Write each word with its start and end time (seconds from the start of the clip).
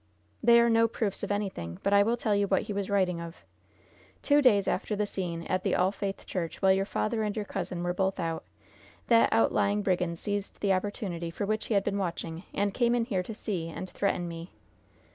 "They 0.41 0.59
are 0.59 0.67
no 0.67 0.87
proofs 0.87 1.21
of 1.21 1.31
anything; 1.31 1.77
but 1.83 1.93
I 1.93 2.01
will 2.01 2.17
tell 2.17 2.33
you 2.35 2.47
what 2.47 2.63
he 2.63 2.73
was 2.73 2.89
writing 2.89 3.21
of. 3.21 3.35
Two 4.23 4.41
days 4.41 4.67
after 4.67 4.95
the 4.95 5.05
scene 5.05 5.43
at 5.43 5.61
the 5.61 5.75
All 5.75 5.91
Faith 5.91 6.25
Church, 6.25 6.59
while 6.59 6.71
your 6.73 6.87
father 6.87 7.21
and 7.21 7.35
your 7.35 7.45
cousin 7.45 7.83
were 7.83 7.93
both 7.93 8.19
out, 8.19 8.43
that 9.09 9.29
outlying 9.31 9.83
brigand 9.83 10.17
seized 10.17 10.59
the 10.59 10.73
opportunity 10.73 11.29
for 11.29 11.45
which 11.45 11.67
he 11.67 11.75
had 11.75 11.83
been 11.83 11.99
watching, 11.99 12.41
and 12.51 12.73
came 12.73 12.95
in 12.95 13.05
here 13.05 13.21
to 13.21 13.35
see 13.35 13.69
and 13.69 13.87
threaten 13.91 14.27
me." 14.27 14.53